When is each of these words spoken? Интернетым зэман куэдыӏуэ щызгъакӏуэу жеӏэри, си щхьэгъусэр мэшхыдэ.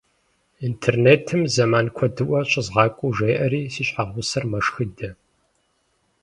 Интернетым 0.67 1.41
зэман 1.53 1.87
куэдыӏуэ 1.95 2.39
щызгъакӏуэу 2.49 3.13
жеӏэри, 3.17 3.61
си 3.73 3.83
щхьэгъусэр 3.87 4.43
мэшхыдэ. 4.51 5.09